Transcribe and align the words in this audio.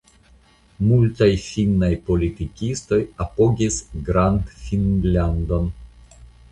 Multaj 0.85 1.27
finnaj 1.49 1.91
politikistoj 2.09 3.01
apogis 3.27 3.81
Grandfinnlandon. 4.09 5.75